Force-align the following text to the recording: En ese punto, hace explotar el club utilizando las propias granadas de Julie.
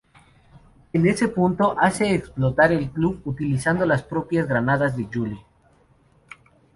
En 0.93 1.05
ese 1.05 1.27
punto, 1.27 1.75
hace 1.79 2.15
explotar 2.15 2.71
el 2.71 2.89
club 2.89 3.21
utilizando 3.25 3.85
las 3.85 4.01
propias 4.01 4.47
granadas 4.47 4.97
de 4.97 5.03
Julie. 5.13 5.45